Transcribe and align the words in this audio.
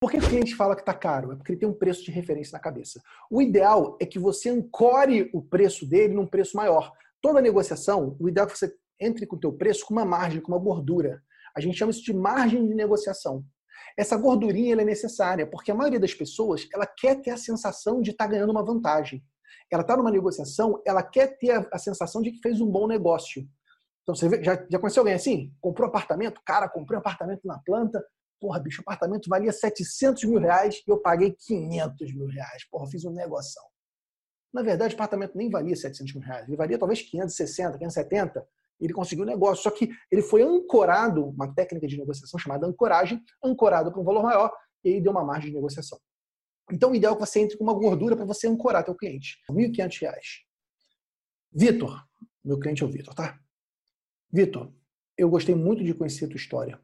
Por 0.00 0.10
que 0.10 0.16
o 0.16 0.26
cliente 0.26 0.56
fala 0.56 0.74
que 0.74 0.80
está 0.80 0.94
caro? 0.94 1.32
É 1.32 1.36
porque 1.36 1.52
ele 1.52 1.60
tem 1.60 1.68
um 1.68 1.74
preço 1.74 2.02
de 2.02 2.10
referência 2.10 2.54
na 2.54 2.58
cabeça. 2.58 3.02
O 3.30 3.42
ideal 3.42 3.98
é 4.00 4.06
que 4.06 4.18
você 4.18 4.48
ancore 4.48 5.28
o 5.34 5.42
preço 5.42 5.86
dele 5.86 6.14
num 6.14 6.26
preço 6.26 6.56
maior. 6.56 6.90
Toda 7.20 7.42
negociação, 7.42 8.16
o 8.18 8.26
ideal 8.26 8.46
é 8.46 8.50
que 8.50 8.58
você 8.58 8.74
entre 8.98 9.26
com 9.26 9.36
o 9.36 9.40
teu 9.40 9.52
preço 9.52 9.84
com 9.84 9.92
uma 9.92 10.04
margem, 10.04 10.40
com 10.40 10.52
uma 10.52 10.58
gordura. 10.58 11.22
A 11.54 11.60
gente 11.60 11.76
chama 11.76 11.90
isso 11.90 12.02
de 12.02 12.14
margem 12.14 12.66
de 12.66 12.74
negociação. 12.74 13.44
Essa 13.94 14.16
gordurinha 14.16 14.74
é 14.74 14.84
necessária, 14.84 15.46
porque 15.46 15.70
a 15.70 15.74
maioria 15.74 16.00
das 16.00 16.14
pessoas 16.14 16.66
ela 16.72 16.86
quer 16.86 17.20
ter 17.20 17.30
a 17.30 17.36
sensação 17.36 18.00
de 18.00 18.10
estar 18.10 18.24
tá 18.24 18.30
ganhando 18.30 18.50
uma 18.50 18.64
vantagem. 18.64 19.22
Ela 19.70 19.82
está 19.82 19.96
numa 19.96 20.10
negociação, 20.10 20.80
ela 20.86 21.02
quer 21.02 21.38
ter 21.38 21.50
a, 21.50 21.66
a, 21.72 21.78
sensação 21.78 22.22
de 22.22 22.32
que 22.32 22.40
fez 22.40 22.60
um 22.60 22.66
bom 22.66 22.86
negócio. 22.86 23.46
Então, 24.02 24.14
você 24.14 24.28
vê, 24.28 24.42
já, 24.42 24.66
já 24.70 24.78
conheceu 24.78 25.02
alguém 25.02 25.14
assim? 25.14 25.52
Comprou 25.60 25.88
apartamento? 25.88 26.40
Cara, 26.44 26.68
comprei 26.68 26.96
um 26.96 27.00
apartamento 27.00 27.46
na 27.46 27.58
planta. 27.58 28.02
Porra, 28.40 28.58
bicho, 28.58 28.80
o 28.80 28.82
apartamento 28.82 29.28
valia 29.28 29.52
700 29.52 30.24
mil 30.24 30.40
reais 30.40 30.82
e 30.86 30.90
eu 30.90 30.98
paguei 30.98 31.36
500 31.38 32.14
mil 32.14 32.26
reais. 32.26 32.64
Porra, 32.70 32.86
fiz 32.86 33.04
um 33.04 33.12
negócio. 33.12 33.60
Na 34.52 34.62
verdade, 34.62 34.94
o 34.94 34.96
apartamento 34.96 35.36
nem 35.36 35.50
valia 35.50 35.76
700 35.76 36.14
mil 36.14 36.24
reais. 36.24 36.48
Ele 36.48 36.56
valia 36.56 36.78
talvez 36.78 37.02
560, 37.02 37.78
570 37.78 38.46
ele 38.80 38.92
conseguiu 38.92 39.24
o 39.24 39.26
negócio. 39.26 39.62
Só 39.62 39.70
que 39.70 39.90
ele 40.10 40.22
foi 40.22 40.42
ancorado, 40.42 41.28
uma 41.28 41.54
técnica 41.54 41.86
de 41.86 41.98
negociação 41.98 42.38
chamada 42.40 42.66
ancoragem, 42.66 43.22
ancorado 43.44 43.92
para 43.92 44.00
um 44.00 44.04
valor 44.04 44.22
maior, 44.22 44.50
e 44.82 44.94
aí 44.94 45.00
deu 45.00 45.12
uma 45.12 45.24
margem 45.24 45.50
de 45.50 45.56
negociação. 45.56 46.00
Então, 46.72 46.92
o 46.92 46.94
ideal 46.94 47.14
é 47.14 47.16
que 47.16 47.26
você 47.26 47.40
entre 47.40 47.58
com 47.58 47.64
uma 47.64 47.74
gordura 47.74 48.16
para 48.16 48.24
você 48.24 48.46
ancorar 48.46 48.84
teu 48.84 48.94
cliente. 48.94 49.38
R$ 49.48 49.54
1.500. 49.54 50.10
Vitor, 51.52 52.02
meu 52.44 52.58
cliente 52.58 52.82
é 52.82 52.86
o 52.86 52.90
Vitor, 52.90 53.12
tá? 53.12 53.38
Vitor, 54.32 54.72
eu 55.18 55.28
gostei 55.28 55.54
muito 55.54 55.82
de 55.82 55.92
conhecer 55.92 56.26
a 56.26 56.28
tua 56.28 56.36
história. 56.36 56.80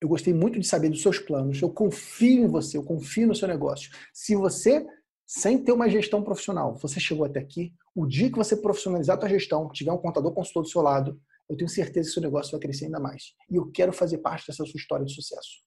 Eu 0.00 0.08
gostei 0.08 0.32
muito 0.32 0.58
de 0.58 0.66
saber 0.66 0.88
dos 0.88 1.02
seus 1.02 1.18
planos. 1.18 1.60
Eu 1.60 1.70
confio 1.70 2.44
em 2.44 2.46
você, 2.46 2.76
eu 2.76 2.82
confio 2.82 3.26
no 3.26 3.34
seu 3.34 3.46
negócio. 3.46 3.90
Se 4.12 4.34
você 4.34 4.86
sem 5.30 5.62
ter 5.62 5.70
uma 5.70 5.88
gestão 5.88 6.24
profissional. 6.24 6.74
Você 6.78 6.98
chegou 6.98 7.24
até 7.24 7.38
aqui, 7.38 7.72
o 7.94 8.04
dia 8.04 8.28
que 8.28 8.36
você 8.36 8.56
profissionalizar 8.56 9.16
a 9.16 9.20
sua 9.20 9.28
gestão, 9.28 9.70
tiver 9.70 9.92
um 9.92 9.96
contador 9.96 10.32
consultor 10.32 10.64
do 10.64 10.68
seu 10.68 10.82
lado, 10.82 11.20
eu 11.48 11.56
tenho 11.56 11.70
certeza 11.70 12.08
que 12.08 12.14
seu 12.14 12.22
negócio 12.22 12.50
vai 12.50 12.60
crescer 12.60 12.86
ainda 12.86 12.98
mais. 12.98 13.32
E 13.48 13.54
eu 13.54 13.70
quero 13.70 13.92
fazer 13.92 14.18
parte 14.18 14.48
dessa 14.48 14.64
sua 14.64 14.76
história 14.76 15.06
de 15.06 15.14
sucesso. 15.14 15.62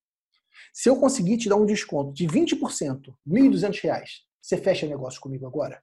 Se 0.74 0.90
eu 0.90 0.98
conseguir 0.98 1.38
te 1.38 1.48
dar 1.48 1.56
um 1.56 1.66
desconto 1.66 2.14
de 2.14 2.28
20%, 2.28 2.58
R$ 2.58 3.14
1.200, 3.26 4.04
você 4.42 4.58
fecha 4.58 4.86
negócio 4.86 5.22
comigo 5.22 5.48
agora? 5.48 5.82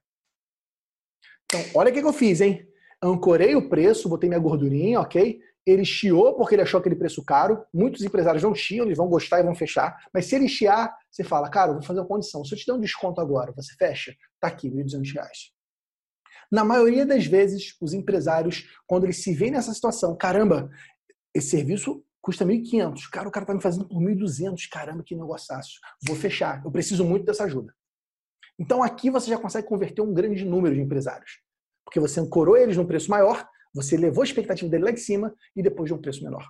Então, 1.45 1.59
olha 1.73 1.89
o 1.89 1.93
que 1.93 1.99
eu 1.99 2.13
fiz, 2.13 2.39
hein? 2.39 2.67
Ancorei 3.01 3.55
o 3.55 3.67
preço, 3.67 4.07
botei 4.07 4.29
minha 4.29 4.39
gordurinha, 4.39 4.99
ok? 4.99 5.41
Ele 5.65 5.85
chiou 5.85 6.35
porque 6.35 6.55
ele 6.55 6.61
achou 6.61 6.79
aquele 6.79 6.95
preço 6.95 7.23
caro. 7.23 7.63
Muitos 7.73 8.03
empresários 8.03 8.43
não 8.43 8.53
chiam, 8.55 8.85
eles 8.85 8.97
vão 8.97 9.07
gostar 9.07 9.39
e 9.39 9.43
vão 9.43 9.55
fechar. 9.55 9.95
Mas 10.13 10.25
se 10.25 10.35
ele 10.35 10.47
chiar, 10.47 10.95
você 11.09 11.23
fala, 11.23 11.49
cara, 11.49 11.73
vou 11.73 11.81
fazer 11.81 11.99
uma 11.99 12.07
condição. 12.07 12.43
Se 12.43 12.53
eu 12.53 12.57
te 12.57 12.65
der 12.65 12.73
um 12.73 12.79
desconto 12.79 13.21
agora, 13.21 13.51
você 13.55 13.73
fecha? 13.75 14.15
Tá 14.39 14.47
aqui, 14.47 14.69
R$ 14.69 14.83
1.200. 14.83 15.13
Na 16.51 16.65
maioria 16.65 17.05
das 17.05 17.25
vezes, 17.25 17.75
os 17.79 17.93
empresários, 17.93 18.67
quando 18.85 19.05
eles 19.05 19.23
se 19.23 19.33
veem 19.33 19.51
nessa 19.51 19.73
situação, 19.73 20.17
caramba, 20.17 20.69
esse 21.33 21.49
serviço 21.49 22.03
custa 22.21 22.45
1.500. 22.45 23.09
Cara, 23.11 23.27
o 23.27 23.31
cara 23.31 23.45
tá 23.45 23.53
me 23.53 23.61
fazendo 23.61 23.87
por 23.87 24.01
1.200. 24.01 24.67
Caramba, 24.69 25.03
que 25.03 25.15
negociaço. 25.15 25.79
Vou 26.05 26.15
fechar. 26.15 26.61
Eu 26.65 26.71
preciso 26.71 27.05
muito 27.05 27.25
dessa 27.25 27.45
ajuda. 27.45 27.73
Então 28.59 28.83
aqui 28.83 29.09
você 29.09 29.29
já 29.29 29.37
consegue 29.37 29.67
converter 29.67 30.01
um 30.01 30.13
grande 30.13 30.43
número 30.43 30.75
de 30.75 30.81
empresários. 30.81 31.39
Porque 31.85 31.99
você 31.99 32.19
ancorou 32.19 32.57
eles 32.57 32.77
num 32.77 32.85
preço 32.85 33.09
maior, 33.09 33.47
você 33.73 33.97
levou 33.97 34.21
a 34.21 34.25
expectativa 34.25 34.69
dele 34.69 34.85
lá 34.85 34.91
em 34.91 34.97
cima 34.97 35.33
e 35.55 35.61
depois 35.61 35.87
de 35.87 35.93
um 35.93 36.01
preço 36.01 36.23
menor. 36.23 36.45